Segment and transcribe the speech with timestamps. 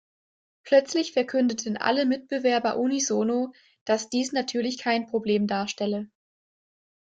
[0.63, 3.53] Plötzlich verkündeten alle Mitbewerber unisono,
[3.85, 6.09] dass dies natürlich kein Problem darstelle.